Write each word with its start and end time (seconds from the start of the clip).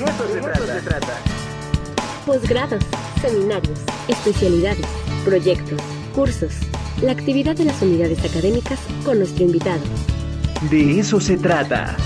Eso 0.00 0.28
se, 0.28 0.40
trata. 0.40 0.80
se 0.80 0.80
trata. 0.80 1.18
Posgrados, 2.24 2.82
seminarios, 3.20 3.78
especialidades, 4.08 4.86
proyectos, 5.26 5.78
cursos. 6.14 6.54
La 7.02 7.12
actividad 7.12 7.54
de 7.54 7.66
las 7.66 7.82
unidades 7.82 8.24
académicas 8.24 8.80
con 9.04 9.18
nuestro 9.18 9.44
invitado. 9.44 9.82
De 10.70 10.98
eso 10.98 11.20
se 11.20 11.36
trata. 11.36 11.98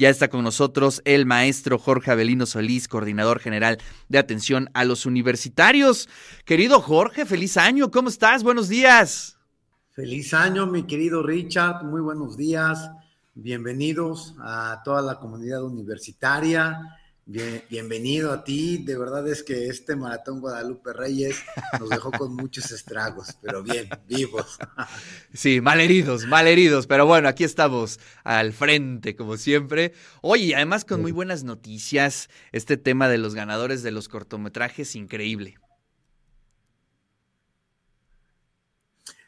Ya 0.00 0.08
está 0.08 0.26
con 0.26 0.42
nosotros 0.42 1.00
el 1.04 1.26
maestro 1.26 1.78
Jorge 1.78 2.10
Avelino 2.10 2.44
Solís, 2.46 2.88
coordinador 2.88 3.38
general 3.38 3.78
de 4.08 4.18
atención 4.18 4.68
a 4.74 4.84
los 4.84 5.06
universitarios. 5.06 6.08
Querido 6.44 6.80
Jorge, 6.80 7.24
feliz 7.24 7.56
año, 7.56 7.92
¿cómo 7.92 8.08
estás? 8.08 8.42
Buenos 8.42 8.68
días. 8.68 9.38
Feliz 9.90 10.34
año, 10.34 10.66
mi 10.66 10.88
querido 10.88 11.22
Richard, 11.22 11.84
muy 11.84 12.00
buenos 12.00 12.36
días. 12.36 12.90
Bienvenidos 13.34 14.34
a 14.40 14.82
toda 14.84 15.00
la 15.00 15.18
comunidad 15.18 15.64
universitaria. 15.64 16.98
bienvenido 17.24 18.30
a 18.30 18.44
ti. 18.44 18.84
De 18.84 18.98
verdad 18.98 19.26
es 19.26 19.42
que 19.42 19.68
este 19.68 19.96
maratón 19.96 20.40
Guadalupe 20.40 20.92
Reyes 20.92 21.42
nos 21.80 21.88
dejó 21.88 22.10
con 22.10 22.34
muchos 22.36 22.70
estragos, 22.72 23.38
pero 23.40 23.62
bien, 23.62 23.88
vivos. 24.06 24.58
Sí, 25.32 25.62
malheridos, 25.62 26.26
malheridos, 26.26 26.86
pero 26.86 27.06
bueno, 27.06 27.26
aquí 27.26 27.42
estamos 27.42 28.00
al 28.22 28.52
frente, 28.52 29.16
como 29.16 29.38
siempre. 29.38 29.94
Oye, 30.20 30.54
además 30.54 30.84
con 30.84 31.00
muy 31.00 31.12
buenas 31.12 31.42
noticias, 31.42 32.28
este 32.52 32.76
tema 32.76 33.08
de 33.08 33.16
los 33.16 33.34
ganadores 33.34 33.82
de 33.82 33.92
los 33.92 34.10
cortometrajes, 34.10 34.94
increíble. 34.94 35.56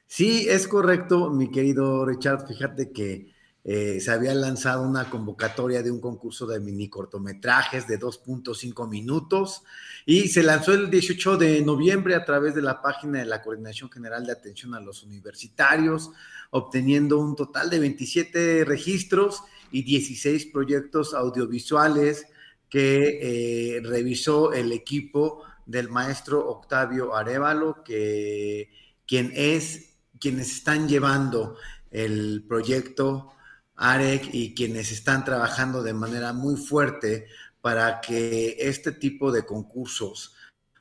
Sí, 0.06 0.46
es 0.46 0.68
correcto, 0.68 1.30
mi 1.30 1.50
querido 1.50 2.04
Richard. 2.04 2.46
Fíjate 2.46 2.92
que 2.92 3.33
eh, 3.66 3.98
se 3.98 4.10
había 4.10 4.34
lanzado 4.34 4.86
una 4.86 5.08
convocatoria 5.08 5.82
de 5.82 5.90
un 5.90 5.98
concurso 5.98 6.46
de 6.46 6.60
mini 6.60 6.90
cortometrajes 6.90 7.88
de 7.88 7.98
2.5 7.98 8.86
minutos 8.90 9.62
y 10.04 10.28
se 10.28 10.42
lanzó 10.42 10.74
el 10.74 10.90
18 10.90 11.38
de 11.38 11.62
noviembre 11.62 12.14
a 12.14 12.26
través 12.26 12.54
de 12.54 12.60
la 12.60 12.82
página 12.82 13.20
de 13.20 13.24
la 13.24 13.40
Coordinación 13.40 13.90
General 13.90 14.26
de 14.26 14.32
Atención 14.32 14.74
a 14.74 14.80
los 14.80 15.02
Universitarios, 15.02 16.10
obteniendo 16.50 17.18
un 17.18 17.36
total 17.36 17.70
de 17.70 17.78
27 17.78 18.64
registros 18.66 19.40
y 19.70 19.82
16 19.82 20.44
proyectos 20.52 21.14
audiovisuales 21.14 22.26
que 22.68 23.76
eh, 23.76 23.80
revisó 23.82 24.52
el 24.52 24.72
equipo 24.72 25.42
del 25.64 25.88
maestro 25.88 26.46
Octavio 26.50 27.16
Arevalo, 27.16 27.82
que 27.82 28.68
quien 29.06 29.32
es 29.34 29.94
quienes 30.20 30.52
están 30.52 30.86
llevando 30.86 31.56
el 31.90 32.44
proyecto 32.46 33.30
AREC 33.76 34.30
y 34.32 34.54
quienes 34.54 34.92
están 34.92 35.24
trabajando 35.24 35.82
de 35.82 35.94
manera 35.94 36.32
muy 36.32 36.56
fuerte 36.56 37.26
para 37.60 38.00
que 38.00 38.56
este 38.58 38.92
tipo 38.92 39.32
de 39.32 39.44
concursos 39.44 40.34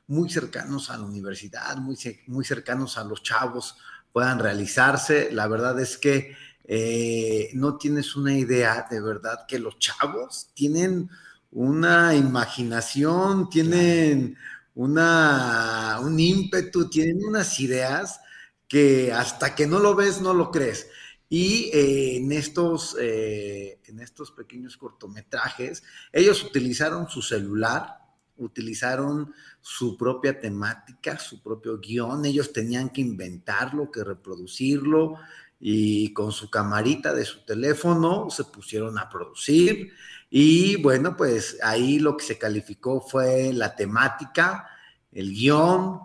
muy 0.06 0.28
cercanos 0.28 0.90
a 0.90 0.98
la 0.98 1.04
universidad, 1.04 1.76
muy, 1.78 1.96
muy 2.26 2.44
cercanos 2.44 2.98
a 2.98 3.04
los 3.04 3.22
chavos, 3.22 3.76
puedan 4.12 4.38
realizarse. 4.38 5.30
La 5.32 5.48
verdad 5.48 5.80
es 5.80 5.96
que 5.96 6.36
eh, 6.64 7.50
no 7.54 7.76
tienes 7.76 8.16
una 8.16 8.36
idea 8.36 8.86
de 8.90 9.00
verdad 9.00 9.46
que 9.46 9.58
los 9.58 9.78
chavos 9.78 10.50
tienen 10.54 11.10
una 11.50 12.14
imaginación, 12.14 13.48
tienen 13.48 14.36
una, 14.74 15.98
un 16.02 16.18
ímpetu, 16.18 16.88
tienen 16.88 17.24
unas 17.24 17.60
ideas 17.60 18.20
que 18.68 19.12
hasta 19.12 19.54
que 19.54 19.66
no 19.66 19.78
lo 19.78 19.94
ves 19.94 20.20
no 20.20 20.34
lo 20.34 20.50
crees. 20.50 20.88
Y 21.28 21.70
eh, 21.72 22.16
en, 22.16 22.32
estos, 22.32 22.96
eh, 23.00 23.80
en 23.86 24.00
estos 24.00 24.30
pequeños 24.30 24.76
cortometrajes, 24.76 25.82
ellos 26.12 26.42
utilizaron 26.44 27.08
su 27.08 27.22
celular, 27.22 27.98
utilizaron 28.36 29.32
su 29.60 29.96
propia 29.96 30.38
temática, 30.38 31.18
su 31.18 31.42
propio 31.42 31.78
guion, 31.78 32.24
ellos 32.24 32.52
tenían 32.52 32.90
que 32.90 33.00
inventarlo, 33.00 33.90
que 33.90 34.04
reproducirlo, 34.04 35.18
y 35.66 36.12
con 36.12 36.30
su 36.30 36.50
camarita 36.50 37.14
de 37.14 37.24
su 37.24 37.44
teléfono 37.44 38.28
se 38.28 38.44
pusieron 38.44 38.98
a 38.98 39.08
producir. 39.08 39.92
Y 40.28 40.76
bueno, 40.82 41.16
pues 41.16 41.58
ahí 41.62 41.98
lo 41.98 42.16
que 42.16 42.24
se 42.24 42.38
calificó 42.38 43.00
fue 43.00 43.52
la 43.52 43.74
temática, 43.74 44.68
el 45.12 45.32
guion, 45.32 46.00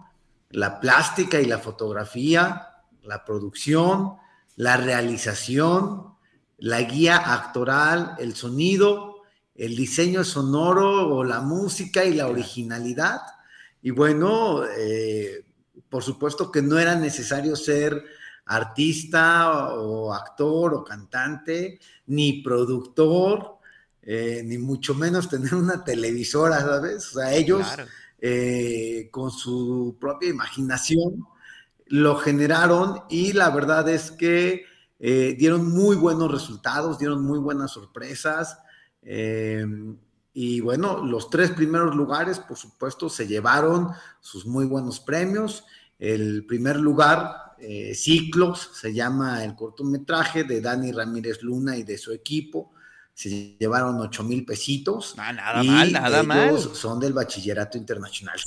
la 0.52 0.79
plástica 0.79 1.41
y 1.41 1.46
la 1.46 1.59
fotografía, 1.59 2.68
la 3.03 3.25
producción, 3.25 4.13
la 4.59 4.75
realización, 4.75 6.16
la 6.58 6.81
guía 6.81 7.16
actoral, 7.16 8.18
el 8.20 8.36
sonido, 8.36 9.22
el 9.56 9.74
diseño 9.74 10.25
sonoro 10.25 11.16
o 11.16 11.24
la 11.24 11.40
música 11.40 12.03
y 12.03 12.14
la 12.14 12.28
originalidad. 12.28 13.22
Y 13.81 13.92
bueno, 13.92 14.66
eh, 14.66 15.46
por 15.88 16.03
supuesto 16.03 16.52
que 16.52 16.62
no 16.62 16.78
era 16.78 16.96
necesario 16.96 17.56
ser 17.56 18.03
artista 18.47 19.70
o 19.75 20.14
actor 20.14 20.74
o 20.74 20.84
cantante, 20.84 21.80
ni 22.08 22.41
productor, 22.41 23.59
eh, 24.02 24.41
ni 24.44 24.58
mucho 24.58 24.94
menos 24.94 25.30
tener 25.30 25.56
una 25.56 25.86
televisora, 25.86 26.59
¿sabes? 26.59 27.08
O 27.16 27.20
sea, 27.22 27.34
ellos 27.34 27.66
eh, 28.20 29.08
con 29.09 29.31
su 29.31 29.96
propia 29.97 30.31
imaginación 30.31 31.26
lo 31.89 32.16
generaron 32.17 33.01
y 33.09 33.33
la 33.33 33.50
verdad 33.50 33.89
es 33.89 34.11
que 34.11 34.66
eh, 35.00 35.35
dieron 35.38 35.69
muy 35.72 35.95
buenos 35.95 36.31
resultados, 36.31 37.00
dieron 37.00 37.23
muy 37.23 37.39
buenas 37.39 37.72
sorpresas. 37.72 38.59
Eh, 39.01 39.66
y 40.33 40.61
bueno, 40.61 41.03
los 41.03 41.29
tres 41.29 41.51
primeros 41.51 41.95
lugares, 41.95 42.39
por 42.39 42.57
supuesto, 42.57 43.09
se 43.09 43.28
llevaron 43.28 43.89
sus 44.19 44.45
muy 44.45 44.66
buenos 44.66 44.99
premios. 44.99 45.66
El 45.97 46.45
primer 46.45 46.78
lugar, 46.78 47.55
eh, 47.59 47.94
Ciclos, 47.95 48.69
se 48.73 48.94
llama 48.94 49.44
el 49.44 49.55
cortometraje 49.55 50.44
de 50.44 50.61
Dani 50.61 50.91
Ramírez 50.91 51.41
Luna 51.41 51.75
y 51.75 51.83
de 51.83 51.97
su 51.97 52.11
equipo. 52.11 52.72
Se 53.13 53.57
llevaron 53.59 53.99
ocho 53.99 54.23
mil 54.23 54.45
pesitos. 54.45 55.16
Ah, 55.17 55.33
nada 55.33 55.63
mal, 55.63 55.91
nada 55.91 56.23
mal. 56.23 56.57
Son 56.59 56.99
del 56.99 57.13
Bachillerato 57.13 57.78
Internacional 57.78 58.39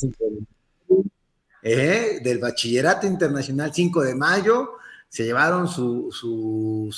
¿eh? 1.63 2.21
del 2.23 2.39
Bachillerato 2.39 3.07
Internacional 3.07 3.73
5 3.75 4.03
de 4.03 4.15
mayo, 4.15 4.73
se 5.09 5.25
llevaron 5.25 5.69
sus 5.69 6.23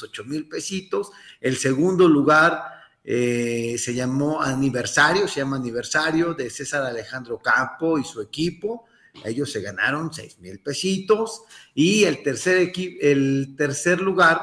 8 0.03 0.25
mil 0.25 0.49
pesitos. 0.49 1.11
El 1.41 1.57
segundo 1.57 2.09
lugar 2.09 2.63
eh, 3.03 3.77
se 3.77 3.93
llamó 3.93 4.41
aniversario, 4.41 5.27
se 5.27 5.41
llama 5.41 5.57
aniversario 5.57 6.33
de 6.33 6.49
César 6.49 6.85
Alejandro 6.85 7.39
Campo 7.39 7.99
y 7.99 8.05
su 8.05 8.21
equipo. 8.21 8.87
Ellos 9.25 9.51
se 9.51 9.61
ganaron 9.61 10.13
6 10.13 10.39
mil 10.39 10.61
pesitos. 10.61 11.43
Y 11.75 12.05
el 12.05 12.23
tercer, 12.23 12.73
el 13.01 13.55
tercer 13.57 14.01
lugar 14.01 14.41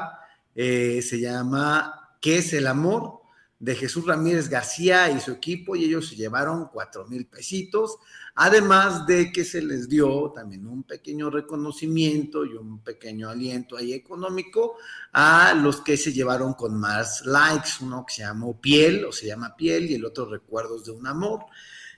eh, 0.54 1.00
se 1.02 1.18
llama 1.18 2.16
¿Qué 2.20 2.38
es 2.38 2.52
el 2.52 2.66
amor? 2.66 3.21
De 3.62 3.76
Jesús 3.76 4.04
Ramírez 4.04 4.48
García 4.48 5.08
y 5.08 5.20
su 5.20 5.30
equipo 5.30 5.76
y 5.76 5.84
ellos 5.84 6.08
se 6.08 6.16
llevaron 6.16 6.66
4 6.72 7.06
mil 7.06 7.26
pesitos. 7.26 7.96
Además 8.34 9.06
de 9.06 9.30
que 9.30 9.44
se 9.44 9.62
les 9.62 9.88
dio 9.88 10.32
también 10.34 10.66
un 10.66 10.82
pequeño 10.82 11.30
reconocimiento 11.30 12.44
y 12.44 12.54
un 12.54 12.80
pequeño 12.80 13.30
aliento 13.30 13.76
ahí 13.76 13.92
económico 13.92 14.78
a 15.12 15.54
los 15.54 15.80
que 15.80 15.96
se 15.96 16.12
llevaron 16.12 16.54
con 16.54 16.74
más 16.74 17.24
likes, 17.24 17.70
uno 17.82 18.04
que 18.04 18.14
se 18.14 18.22
llamó 18.22 18.60
Piel 18.60 19.04
o 19.04 19.12
se 19.12 19.28
llama 19.28 19.54
Piel 19.54 19.88
y 19.88 19.94
el 19.94 20.04
otro 20.06 20.24
Recuerdos 20.24 20.84
de 20.84 20.90
un 20.90 21.06
Amor. 21.06 21.44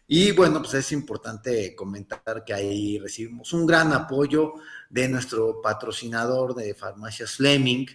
Y 0.07 0.33
bueno, 0.33 0.61
pues 0.61 0.75
es 0.75 0.93
importante 0.93 1.75
comentar 1.75 2.45
que 2.45 2.53
ahí 2.53 2.99
recibimos 2.99 3.55
un 3.55 3.65
gran 3.65 3.91
apoyo 3.95 4.53
de 4.91 5.09
nuestro 5.09 5.63
patrocinador 5.63 6.55
de 6.55 6.75
Farmacias 6.75 7.37
Fleming, 7.37 7.87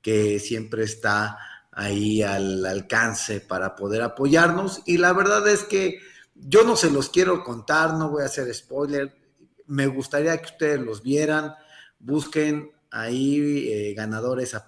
que 0.00 0.40
siempre 0.40 0.82
está 0.82 1.38
ahí 1.72 2.22
al 2.22 2.64
alcance 2.64 3.40
para 3.40 3.74
poder 3.74 4.02
apoyarnos. 4.02 4.82
Y 4.86 4.98
la 4.98 5.12
verdad 5.12 5.46
es 5.48 5.64
que 5.64 5.98
yo 6.34 6.64
no 6.64 6.76
se 6.76 6.90
los 6.90 7.08
quiero 7.08 7.42
contar, 7.42 7.94
no 7.94 8.10
voy 8.10 8.22
a 8.22 8.26
hacer 8.26 8.52
spoiler. 8.54 9.14
Me 9.66 9.86
gustaría 9.86 10.36
que 10.38 10.52
ustedes 10.52 10.80
los 10.80 11.02
vieran. 11.02 11.54
Busquen 11.98 12.70
ahí 12.90 13.68
eh, 13.68 13.94
ganadores 13.94 14.54
a 14.54 14.66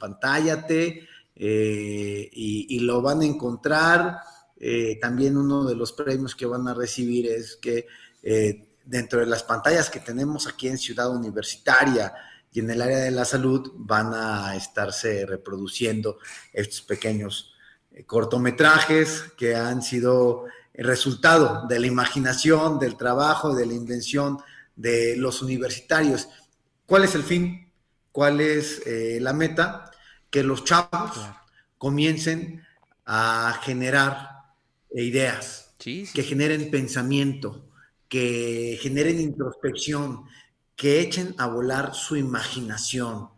eh, 1.37 2.31
y, 2.33 2.79
lo 2.81 3.03
van 3.03 3.21
a 3.21 3.27
encontrar. 3.27 4.19
Eh, 4.57 4.99
también 5.01 5.37
uno 5.37 5.65
de 5.65 5.75
los 5.75 5.93
premios 5.93 6.35
que 6.35 6.47
van 6.47 6.67
a 6.69 6.75
recibir 6.75 7.27
es 7.27 7.57
que 7.57 7.87
dentro 8.87 9.21
de 9.21 9.27
las 9.27 9.43
pantallas 9.43 9.91
que 9.91 10.01
tenemos 10.01 10.47
aquí 10.47 10.69
en 10.69 10.79
Ciudad 10.79 11.11
Universitaria 11.11 12.15
y 12.55 12.61
en 12.61 12.71
el 12.71 12.81
área 12.81 12.99
de 12.99 13.11
la 13.11 13.25
salud 13.25 13.73
van 13.75 14.15
a 14.15 14.55
estarse 14.55 15.27
reproduciendo 15.27 16.19
estos 16.53 16.83
pequeños 16.83 17.53
cortometrajes 18.07 19.25
que 19.37 19.57
han 19.57 19.83
sido 19.83 20.45
el 20.73 20.87
resultado 20.87 21.67
de 21.69 21.81
la 21.81 21.89
imaginación, 21.89 22.79
del 22.79 22.97
trabajo, 22.97 23.57
de 23.57 23.67
la 23.67 23.75
invención 23.75 24.39
de 24.77 25.17
los 25.17 25.43
universitarios. 25.43 26.29
¿Cuál 26.87 27.03
es 27.03 27.17
el 27.17 27.25
fin? 27.25 27.73
¿Cuál 28.13 28.41
es 28.41 28.87
eh, 28.87 29.19
la 29.21 29.33
meta? 29.33 29.91
Que 30.31 30.45
los 30.45 30.63
chavos 30.63 31.19
comiencen 31.77 32.65
a 33.05 33.61
generar 33.65 34.29
eh, 34.91 35.03
ideas, 35.03 35.75
que 35.79 36.23
generen 36.23 36.71
pensamiento, 36.71 37.69
que 38.09 38.79
generen 38.81 39.21
introspección, 39.21 40.25
que 40.77 41.01
echen 41.01 41.35
a 41.39 41.47
volar 41.47 41.95
su 41.95 42.17
imaginación, 42.17 43.31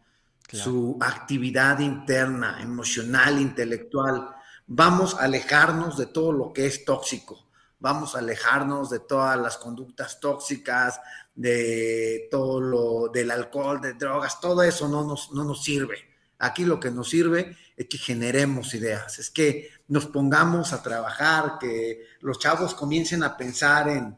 su 0.50 0.96
actividad 1.00 1.80
interna, 1.80 2.62
emocional, 2.62 3.40
intelectual. 3.40 4.30
Vamos 4.66 5.14
a 5.14 5.24
alejarnos 5.24 5.96
de 5.96 6.06
todo 6.06 6.32
lo 6.32 6.52
que 6.52 6.66
es 6.66 6.84
tóxico, 6.84 7.46
vamos 7.78 8.14
a 8.14 8.20
alejarnos 8.20 8.90
de 8.90 9.00
todas 9.00 9.38
las 9.38 9.58
conductas 9.58 10.18
tóxicas, 10.18 11.00
de 11.34 12.28
todo 12.30 12.60
lo 12.60 13.08
del 13.08 13.30
alcohol, 13.30 13.80
de 13.80 13.94
drogas, 13.94 14.40
todo 14.40 14.62
eso 14.62 14.88
no 14.88 15.04
nos, 15.04 15.32
no 15.32 15.44
nos 15.44 15.62
sirve. 15.62 15.98
Aquí 16.38 16.64
lo 16.64 16.80
que 16.80 16.90
nos 16.90 17.10
sirve 17.10 17.56
es 17.76 17.86
que 17.86 17.98
generemos 17.98 18.74
ideas, 18.74 19.18
es 19.18 19.30
que 19.30 19.70
nos 19.88 20.06
pongamos 20.06 20.72
a 20.72 20.82
trabajar, 20.82 21.58
que 21.60 22.06
los 22.20 22.38
chavos 22.38 22.74
comiencen 22.74 23.22
a 23.22 23.36
pensar 23.36 23.88
en, 23.88 24.16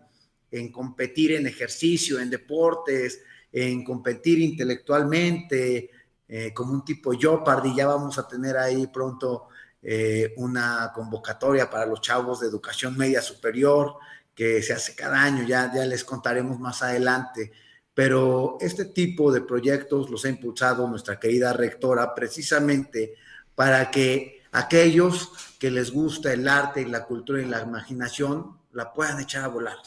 en 0.50 0.72
competir 0.72 1.32
en 1.32 1.46
ejercicio, 1.46 2.18
en 2.18 2.30
deportes, 2.30 3.20
en 3.52 3.84
competir 3.84 4.38
intelectualmente, 4.40 5.90
eh, 6.28 6.52
como 6.52 6.72
un 6.72 6.84
tipo 6.84 7.12
Jeopardy, 7.12 7.74
ya 7.74 7.86
vamos 7.86 8.18
a 8.18 8.28
tener 8.28 8.56
ahí 8.56 8.86
pronto 8.88 9.48
eh, 9.82 10.34
una 10.36 10.90
convocatoria 10.94 11.70
para 11.70 11.86
los 11.86 12.00
chavos 12.00 12.40
de 12.40 12.48
educación 12.48 12.96
media 12.96 13.22
superior 13.22 13.94
que 14.34 14.62
se 14.62 14.72
hace 14.72 14.94
cada 14.94 15.22
año, 15.22 15.46
ya, 15.46 15.72
ya 15.74 15.84
les 15.84 16.04
contaremos 16.04 16.60
más 16.60 16.82
adelante. 16.82 17.50
Pero 17.94 18.58
este 18.60 18.84
tipo 18.84 19.32
de 19.32 19.40
proyectos 19.40 20.10
los 20.10 20.24
ha 20.24 20.28
impulsado 20.28 20.86
nuestra 20.86 21.18
querida 21.18 21.52
rectora 21.52 22.14
precisamente 22.14 23.14
para 23.54 23.90
que 23.90 24.42
aquellos 24.52 25.32
que 25.58 25.70
les 25.70 25.90
gusta 25.90 26.32
el 26.32 26.46
arte 26.46 26.82
y 26.82 26.84
la 26.84 27.04
cultura 27.04 27.42
y 27.42 27.46
la 27.46 27.62
imaginación 27.62 28.58
la 28.72 28.92
puedan 28.92 29.20
echar 29.20 29.44
a 29.44 29.48
volar, 29.48 29.78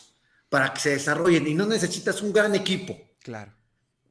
para 0.52 0.72
que 0.72 0.80
se 0.80 0.90
desarrollen. 0.92 1.48
Y 1.48 1.56
no 1.56 1.66
necesitas 1.66 2.22
un 2.22 2.32
gran 2.32 2.54
equipo. 2.54 2.96
Claro 3.24 3.54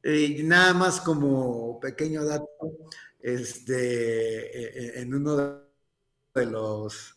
y 0.02 0.42
nada 0.44 0.74
más 0.74 1.00
como 1.00 1.78
pequeño 1.80 2.24
dato, 2.24 2.48
este, 3.20 3.76
e, 4.46 4.98
e, 4.98 5.02
en 5.02 5.14
uno 5.14 5.62
de 6.34 6.46
los 6.46 7.16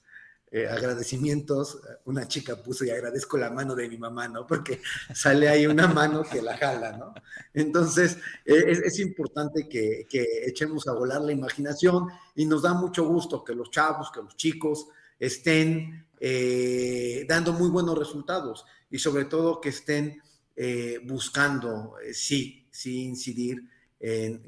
eh, 0.51 0.67
agradecimientos, 0.67 1.79
una 2.05 2.27
chica 2.27 2.61
puso 2.61 2.83
y 2.83 2.89
agradezco 2.89 3.37
la 3.37 3.49
mano 3.49 3.73
de 3.73 3.87
mi 3.87 3.97
mamá, 3.97 4.27
¿no? 4.27 4.45
Porque 4.45 4.81
sale 5.15 5.47
ahí 5.47 5.65
una 5.65 5.87
mano 5.87 6.23
que 6.23 6.41
la 6.41 6.57
jala, 6.57 6.91
¿no? 6.97 7.13
Entonces, 7.53 8.17
e, 8.45 8.71
es, 8.85 8.99
importante 8.99 9.69
que, 9.69 10.05
echemos 10.45 10.87
a 10.87 10.93
volar 10.93 11.21
la 11.21 11.31
imaginación 11.31 12.09
y 12.35 12.45
nos 12.45 12.63
da 12.63 12.73
mucho 12.73 13.05
gusto 13.05 13.43
que 13.43 13.55
los 13.55 13.71
chavos, 13.71 14.11
que 14.11 14.21
los 14.21 14.35
chicos 14.35 14.87
estén 15.17 16.05
eh, 16.25 17.25
dando 17.27 17.51
muy 17.51 17.69
buenos 17.69 17.97
resultados 17.97 18.63
y 18.89 18.97
sobre 18.97 19.25
todo 19.25 19.59
que 19.59 19.69
estén 19.69 20.21
eh, 20.55 21.01
buscando, 21.03 21.95
sí, 22.13 22.65
sí 22.71 23.03
incidir 23.03 23.63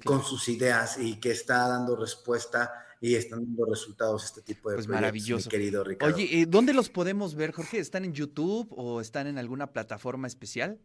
con 0.04 0.22
sus 0.22 0.50
ideas 0.50 0.98
y 1.00 1.19
que 1.19 1.31
está 1.31 1.68
dando 1.68 1.95
respuesta 1.95 2.72
y 3.01 3.16
están 3.16 3.45
dando 3.45 3.66
resultados 3.66 4.24
este 4.24 4.42
tipo 4.42 4.69
de 4.69 4.77
pues 4.77 4.88
maravilloso. 4.88 5.50
querido 5.50 5.83
Ricardo. 5.83 6.16
Oye, 6.16 6.42
eh, 6.42 6.45
¿dónde 6.48 6.74
los 6.74 6.89
podemos 6.89 7.36
ver, 7.36 7.51
Jorge? 7.51 7.80
¿Están 7.80 8.06
en 8.06 8.13
YouTube 8.13 8.68
o 8.72 9.01
están 9.01 9.27
en 9.27 9.38
alguna 9.38 9.74
plataforma 9.74 10.27
especial? 10.27 10.80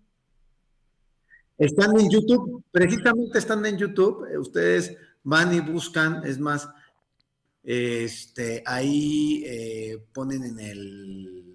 Están 1.57 1.99
en 2.01 2.11
YouTube, 2.11 2.65
precisamente 2.73 3.39
están 3.39 3.65
en 3.67 3.77
YouTube. 3.79 4.27
Eh, 4.33 4.39
ustedes 4.39 4.97
van 5.23 5.55
y 5.55 5.61
buscan, 5.61 6.23
es 6.25 6.39
más, 6.39 6.69
este, 7.63 8.63
ahí 8.67 9.45
eh, 9.47 10.07
ponen 10.13 10.45
en 10.45 10.61
el 10.61 11.51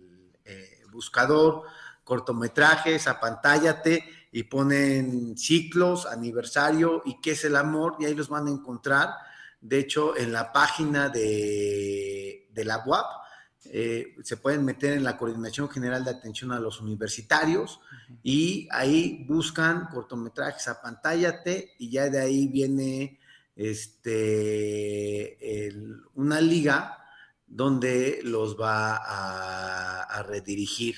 buscador 0.92 1.64
cortometrajes, 2.06 3.08
apantállate 3.08 4.06
y 4.32 4.44
ponen 4.44 5.38
ciclos, 5.38 6.06
aniversario 6.06 7.02
y 7.04 7.20
qué 7.20 7.32
es 7.32 7.44
el 7.44 7.58
amor, 7.58 7.98
y 8.00 8.06
ahí 8.06 8.14
los 8.14 8.30
van 8.30 8.48
a 8.48 8.52
encontrar. 8.52 9.10
De 9.60 9.80
hecho, 9.80 10.16
en 10.16 10.32
la 10.32 10.54
página 10.54 11.10
de, 11.10 12.48
la 12.54 12.84
UAP 12.86 13.06
eh, 13.66 14.16
se 14.24 14.38
pueden 14.38 14.64
meter 14.64 14.94
en 14.94 15.04
la 15.04 15.18
Coordinación 15.18 15.68
General 15.70 16.06
de 16.06 16.12
Atención 16.12 16.52
a 16.52 16.60
los 16.60 16.80
Universitarios 16.80 17.80
y 18.22 18.68
ahí 18.72 19.26
buscan 19.28 19.88
cortometrajes, 19.88 20.68
apantállate 20.68 21.74
y 21.80 21.90
ya 21.90 22.10
de 22.10 22.22
ahí 22.22 22.48
viene 22.48 23.20
este, 23.56 25.38
una 26.14 26.42
liga 26.42 27.06
donde 27.48 28.20
los 28.24 28.60
va 28.60 28.98
a, 28.98 30.24
redirigir. 30.24 30.96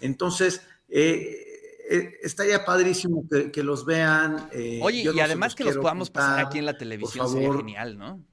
Entonces, 0.00 0.60
eh, 0.88 1.80
eh, 1.88 2.18
estaría 2.22 2.64
padrísimo 2.64 3.24
que, 3.28 3.62
los 3.62 3.84
vean. 3.84 4.48
Eh, 4.52 4.80
Oye, 4.82 5.10
y 5.14 5.20
además 5.20 5.54
que 5.54 5.64
los 5.64 5.76
podamos 5.76 6.10
pasar 6.10 6.46
aquí 6.46 6.58
en 6.58 6.66
la 6.66 6.76
televisión 6.76 7.28
sería 7.28 7.52
genial, 7.54 7.96
¿no? 7.96 8.24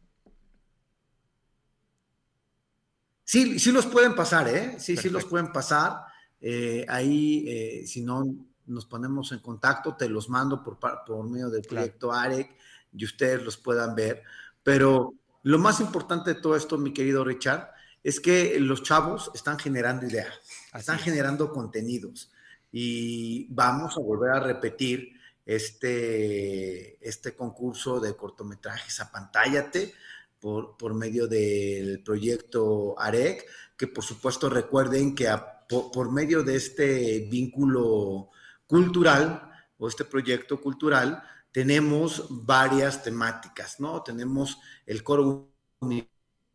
Sí, 3.23 3.57
sí 3.57 3.71
los 3.71 3.85
pueden 3.85 4.15
pasar, 4.15 4.47
¿eh? 4.49 4.75
Sí, 4.79 4.97
sí 4.97 5.09
los 5.09 5.25
pueden 5.25 5.51
pasar. 5.51 6.03
Eh, 6.41 6.85
ahí, 6.89 7.85
si 7.87 8.01
no, 8.01 8.25
nos 8.65 8.85
ponemos 8.85 9.31
en 9.31 9.39
contacto, 9.39 9.95
te 9.95 10.09
los 10.09 10.29
mando 10.29 10.61
por, 10.61 10.77
por 10.77 11.29
medio 11.29 11.49
del 11.49 11.61
proyecto 11.61 12.11
AREC 12.11 12.55
y 12.95 13.05
ustedes 13.05 13.43
los 13.43 13.57
puedan 13.57 13.95
ver. 13.95 14.23
Pero 14.63 15.13
lo 15.43 15.59
más 15.59 15.79
importante 15.79 16.33
de 16.33 16.41
todo 16.41 16.55
esto, 16.55 16.77
mi 16.77 16.93
querido 16.93 17.23
Richard, 17.23 17.69
es 18.03 18.19
que 18.19 18.59
los 18.59 18.83
chavos 18.83 19.31
están 19.33 19.57
generando 19.57 20.05
ideas, 20.05 20.33
están 20.73 20.99
generando 20.99 21.51
contenidos 21.51 22.31
y 22.71 23.47
vamos 23.53 23.95
a 23.97 24.01
volver 24.01 24.31
a 24.31 24.39
repetir 24.39 25.13
este, 25.45 26.97
este 27.07 27.35
concurso 27.35 27.99
de 27.99 28.15
cortometrajes 28.15 28.99
Apantállate 28.99 29.93
por, 30.39 30.77
por 30.77 30.93
medio 30.93 31.27
del 31.27 32.01
proyecto 32.03 32.99
AREC, 32.99 33.45
que 33.77 33.87
por 33.87 34.03
supuesto 34.03 34.49
recuerden 34.49 35.15
que 35.15 35.29
por, 35.69 36.11
medio 36.11 36.43
de 36.43 36.55
este 36.55 37.27
vínculo 37.29 38.29
cultural 38.67 39.49
o 39.77 39.87
este 39.87 40.05
proyecto 40.05 40.61
cultural 40.61 41.23
tenemos 41.53 42.25
varias 42.29 43.03
temáticas, 43.03 43.79
¿no? 43.79 44.01
Tenemos 44.01 44.57
el 44.87 45.03
coro 45.03 45.53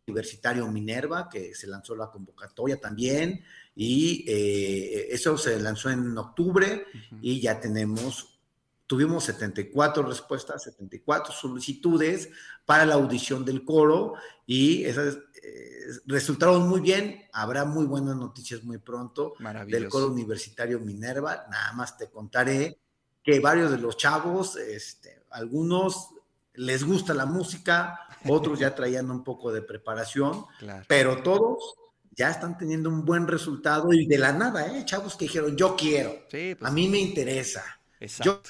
universitario 0.04 0.66
Minerva, 0.66 1.28
que 1.28 1.54
se 1.54 1.68
lanzó 1.68 1.94
la 1.94 2.10
convocatoria 2.10 2.80
también, 2.80 3.44
y 3.76 4.24
eh, 4.26 5.06
eso 5.10 5.38
se 5.38 5.60
lanzó 5.60 5.88
en 5.90 6.18
octubre 6.18 6.84
y 7.22 7.40
ya 7.40 7.60
tenemos, 7.60 8.40
tuvimos 8.88 9.22
74 9.24 10.02
respuestas, 10.02 10.64
74 10.64 11.32
solicitudes 11.32 12.28
para 12.66 12.84
la 12.84 12.94
audición 12.94 13.44
del 13.44 13.64
coro 13.64 14.14
y 14.46 14.84
esas 14.84 15.18
eh, 15.40 15.86
resultaron 16.06 16.68
muy 16.68 16.80
bien. 16.80 17.28
Habrá 17.32 17.64
muy 17.64 17.86
buenas 17.86 18.16
noticias 18.16 18.64
muy 18.64 18.78
pronto 18.78 19.34
del 19.68 19.88
coro 19.88 20.08
universitario 20.08 20.80
Minerva. 20.80 21.46
Nada 21.48 21.72
más 21.74 21.96
te 21.96 22.10
contaré 22.10 22.80
que 23.28 23.40
varios 23.40 23.70
de 23.70 23.76
los 23.76 23.98
chavos, 23.98 24.56
este, 24.56 25.24
algunos 25.32 26.14
les 26.54 26.82
gusta 26.82 27.12
la 27.12 27.26
música, 27.26 28.00
otros 28.26 28.58
ya 28.58 28.74
traían 28.74 29.10
un 29.10 29.22
poco 29.22 29.52
de 29.52 29.60
preparación, 29.60 30.46
pero 30.86 31.22
todos 31.22 31.74
ya 32.16 32.30
están 32.30 32.56
teniendo 32.56 32.88
un 32.88 33.04
buen 33.04 33.28
resultado 33.28 33.92
y 33.92 34.06
de 34.06 34.16
la 34.16 34.32
nada, 34.32 34.74
¿eh? 34.74 34.82
Chavos 34.86 35.14
que 35.14 35.26
dijeron, 35.26 35.58
yo 35.58 35.76
quiero, 35.76 36.26
pues 36.30 36.56
a 36.62 36.70
mí 36.70 36.88
me 36.88 37.00
interesa. 37.00 37.62
Yo 38.24 38.40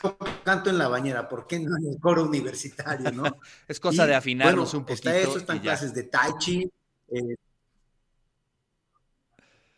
canto 0.44 0.70
en 0.70 0.78
la 0.78 0.86
bañera, 0.86 1.28
¿por 1.28 1.48
qué 1.48 1.58
no 1.58 1.76
en 1.76 1.94
el 1.94 1.98
coro 1.98 2.22
universitario, 2.22 3.10
no? 3.10 3.24
es 3.66 3.80
cosa 3.80 4.06
de 4.06 4.14
afinarnos 4.14 4.74
un 4.74 4.84
poquito. 4.84 5.10
Está 5.10 5.18
eso, 5.18 5.38
están 5.38 5.58
clases 5.58 5.92
de 5.92 6.04
Tai 6.04 6.34
Chi. 6.38 6.70
Eh, 7.08 7.34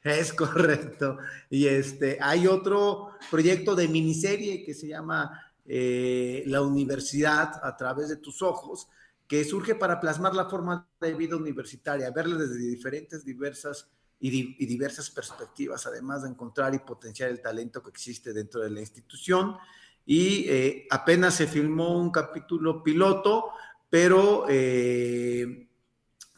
es 0.02 0.32
correcto. 0.32 1.18
Y 1.48 1.66
este, 1.66 2.18
hay 2.20 2.46
otro 2.46 3.10
proyecto 3.30 3.74
de 3.74 3.88
miniserie 3.88 4.64
que 4.64 4.74
se 4.74 4.88
llama 4.88 5.52
eh, 5.66 6.42
La 6.46 6.62
Universidad 6.62 7.60
a 7.62 7.76
través 7.76 8.08
de 8.08 8.16
tus 8.16 8.42
ojos, 8.42 8.88
que 9.26 9.44
surge 9.44 9.74
para 9.74 10.00
plasmar 10.00 10.34
la 10.34 10.48
forma 10.48 10.88
de 11.00 11.14
vida 11.14 11.36
universitaria, 11.36 12.10
verla 12.10 12.36
desde 12.36 12.58
diferentes, 12.58 13.24
diversas 13.24 13.88
y, 14.20 14.66
diversas 14.66 15.10
perspectivas, 15.10 15.86
además 15.86 16.22
de 16.22 16.28
encontrar 16.28 16.74
y 16.74 16.80
potenciar 16.80 17.30
el 17.30 17.40
talento 17.40 17.82
que 17.82 17.90
existe 17.90 18.32
dentro 18.32 18.60
de 18.60 18.70
la 18.70 18.80
institución. 18.80 19.56
Y 20.04 20.46
eh, 20.48 20.86
apenas 20.90 21.34
se 21.34 21.46
filmó 21.46 21.98
un 21.98 22.10
capítulo 22.10 22.82
piloto, 22.82 23.50
pero 23.88 24.46
eh, 24.48 25.68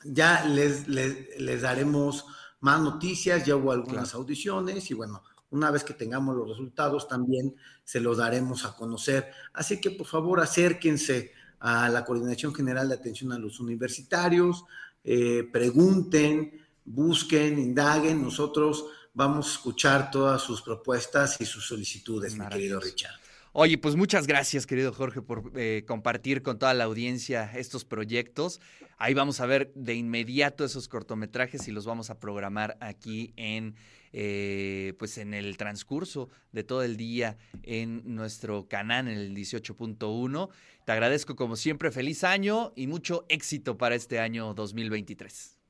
ya 0.04 0.44
les, 0.44 0.86
les, 0.88 1.62
daremos 1.62 2.26
más 2.62 2.80
noticias, 2.80 3.44
ya 3.44 3.56
hubo 3.56 3.72
algunas 3.72 4.14
audiciones 4.14 4.90
y 4.90 4.94
bueno, 4.94 5.22
una 5.50 5.70
vez 5.70 5.84
que 5.84 5.94
tengamos 5.94 6.36
los 6.36 6.48
resultados 6.48 7.06
también 7.06 7.54
se 7.84 8.00
los 8.00 8.16
daremos 8.16 8.64
a 8.64 8.74
conocer. 8.74 9.30
Así 9.52 9.80
que 9.80 9.90
por 9.90 10.06
favor 10.06 10.40
acérquense 10.40 11.32
a 11.58 11.88
la 11.88 12.04
Coordinación 12.04 12.54
General 12.54 12.88
de 12.88 12.94
Atención 12.94 13.32
a 13.32 13.38
los 13.38 13.60
Universitarios, 13.60 14.64
eh, 15.04 15.48
pregunten, 15.52 16.60
busquen, 16.84 17.58
indaguen, 17.58 18.22
nosotros 18.22 18.86
vamos 19.12 19.48
a 19.48 19.52
escuchar 19.52 20.10
todas 20.10 20.40
sus 20.40 20.62
propuestas 20.62 21.40
y 21.40 21.44
sus 21.44 21.66
solicitudes, 21.66 22.36
mi 22.36 22.46
querido 22.46 22.80
Richard. 22.80 23.21
Oye, 23.54 23.76
pues 23.76 23.96
muchas 23.96 24.26
gracias, 24.26 24.66
querido 24.66 24.94
Jorge, 24.94 25.20
por 25.20 25.52
eh, 25.56 25.84
compartir 25.86 26.42
con 26.42 26.58
toda 26.58 26.72
la 26.72 26.84
audiencia 26.84 27.52
estos 27.54 27.84
proyectos. 27.84 28.62
Ahí 28.96 29.12
vamos 29.12 29.40
a 29.40 29.46
ver 29.46 29.70
de 29.74 29.94
inmediato 29.94 30.64
esos 30.64 30.88
cortometrajes 30.88 31.68
y 31.68 31.70
los 31.70 31.84
vamos 31.84 32.08
a 32.08 32.18
programar 32.18 32.78
aquí 32.80 33.34
en, 33.36 33.74
eh, 34.14 34.94
pues 34.98 35.18
en 35.18 35.34
el 35.34 35.58
transcurso 35.58 36.30
de 36.52 36.64
todo 36.64 36.82
el 36.82 36.96
día 36.96 37.36
en 37.62 38.14
nuestro 38.14 38.68
canal, 38.68 39.06
el 39.06 39.36
18.1. 39.36 40.48
Te 40.86 40.92
agradezco 40.92 41.36
como 41.36 41.56
siempre, 41.56 41.90
feliz 41.90 42.24
año 42.24 42.72
y 42.74 42.86
mucho 42.86 43.26
éxito 43.28 43.76
para 43.76 43.96
este 43.96 44.18
año 44.18 44.54
2023. 44.54 45.61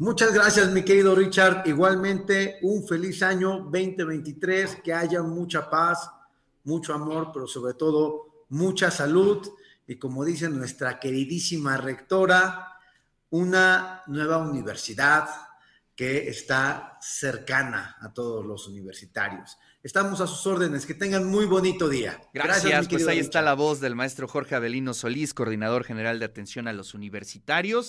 Muchas 0.00 0.32
gracias, 0.32 0.70
mi 0.70 0.82
querido 0.82 1.14
Richard. 1.14 1.64
Igualmente, 1.66 2.58
un 2.62 2.88
feliz 2.88 3.22
año 3.22 3.68
2023, 3.70 4.76
que 4.76 4.94
haya 4.94 5.22
mucha 5.22 5.68
paz, 5.68 6.10
mucho 6.64 6.94
amor, 6.94 7.32
pero 7.34 7.46
sobre 7.46 7.74
todo 7.74 8.46
mucha 8.48 8.90
salud. 8.90 9.46
Y 9.86 9.96
como 9.96 10.24
dice 10.24 10.48
nuestra 10.48 10.98
queridísima 10.98 11.76
rectora, 11.76 12.78
una 13.28 14.02
nueva 14.06 14.38
universidad 14.38 15.28
que 15.94 16.28
está 16.28 16.96
cercana 17.02 17.98
a 18.00 18.14
todos 18.14 18.46
los 18.46 18.68
universitarios. 18.68 19.58
Estamos 19.82 20.22
a 20.22 20.26
sus 20.26 20.46
órdenes. 20.46 20.86
Que 20.86 20.94
tengan 20.94 21.26
muy 21.26 21.44
bonito 21.44 21.88
día. 21.90 22.20
Gracias. 22.32 22.88
pues 22.88 23.06
ahí 23.06 23.18
está 23.18 23.40
la 23.42 23.54
voz 23.54 23.80
del 23.80 23.94
maestro 23.94 24.28
Jorge 24.28 24.54
Avelino 24.54 24.94
Solís, 24.94 25.34
coordinador 25.34 25.84
general 25.84 26.18
de 26.18 26.24
atención 26.24 26.68
a 26.68 26.72
los 26.72 26.94
universitarios. 26.94 27.88